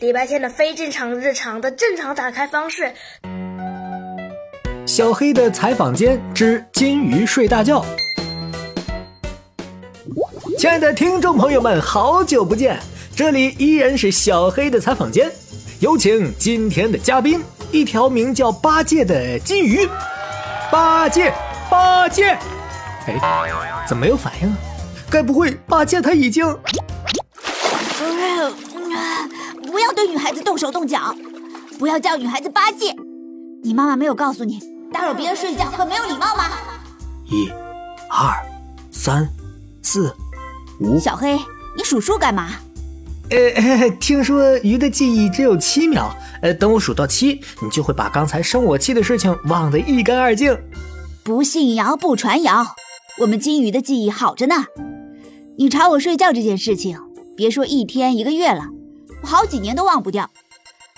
[0.00, 2.90] 礼拜天的非正常日常的正常打开方式。
[4.86, 7.84] 小黑的采访间之金鱼睡大觉。
[10.56, 12.78] 亲爱的听众朋友们，好久不见，
[13.14, 15.30] 这里依然是小黑的采访间，
[15.80, 19.86] 有请今天的嘉宾，一条名叫八戒的金鱼。
[20.72, 21.30] 八戒，
[21.68, 22.38] 八戒，
[23.06, 23.20] 哎，
[23.86, 24.56] 怎么没有反应啊？
[25.10, 26.46] 该不会八戒他已经……
[29.70, 31.14] 不要对女孩子动手动脚，
[31.78, 32.94] 不要叫女孩子八戒。
[33.62, 34.58] 你妈妈没有告诉你
[34.92, 36.50] 打扰别人睡觉很没有礼貌吗？
[37.26, 37.48] 一、
[38.10, 38.34] 二、
[38.90, 39.28] 三、
[39.82, 40.12] 四、
[40.80, 40.98] 五。
[40.98, 41.38] 小黑，
[41.76, 42.50] 你数数干嘛？
[43.30, 46.12] 呃， 听说鱼的记忆只有七秒，
[46.42, 50.58] 呃，等我数到七，你就会把刚才生我气的事情忘得一干二净。
[51.22, 52.74] 不信谣不传谣，
[53.20, 54.64] 我们金鱼的记忆好着呢。
[55.58, 56.98] 你吵我睡觉这件事情，
[57.36, 58.64] 别说一天一个月了。
[59.22, 60.30] 好几年都忘不掉，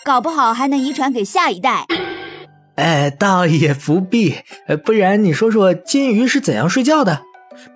[0.04, 1.86] 搞不好还能遗传给下一代。
[2.76, 4.36] 哎，倒也不必，
[4.84, 7.22] 不然你说说金鱼是怎样睡觉的？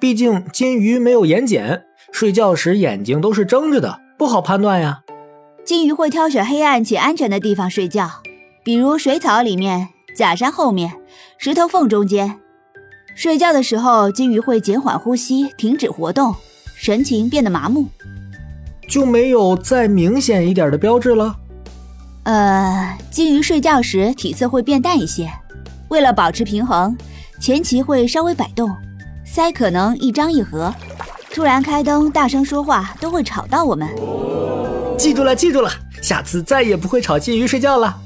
[0.01, 5.03] 毕竟金鱼没有眼睑，睡觉时眼睛都是睁着的，不好判断呀。
[5.65, 8.11] 金鱼会挑选黑暗且安全的地方睡觉，
[8.65, 10.93] 比如水草里面、假山后面、
[11.37, 12.41] 石头缝中间。
[13.15, 16.35] 睡觉的时候，金鱼会减缓呼吸，停止活动，
[16.75, 17.87] 神情变得麻木。
[18.89, 21.37] 就没有再明显一点的标志了。
[22.25, 25.31] 呃，金鱼睡觉时体色会变淡一些，
[25.89, 26.97] 为了保持平衡，
[27.41, 28.69] 前鳍会稍微摆动，
[29.25, 30.75] 鳃可能一张一合，
[31.33, 33.89] 突然开灯、大声说话都会吵到我们。
[34.99, 35.71] 记住了，记住了，
[36.03, 37.97] 下次再也不会吵金鱼睡觉了。